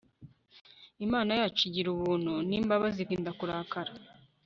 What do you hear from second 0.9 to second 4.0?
Imana yacu igirubuntu nimbabazi itinda kurakara